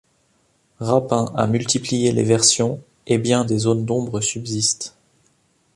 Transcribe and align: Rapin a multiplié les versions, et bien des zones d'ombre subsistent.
Rapin 0.79 1.31
a 1.35 1.45
multiplié 1.45 2.11
les 2.11 2.23
versions, 2.23 2.81
et 3.05 3.19
bien 3.19 3.45
des 3.45 3.59
zones 3.59 3.85
d'ombre 3.85 4.19
subsistent. 4.19 4.95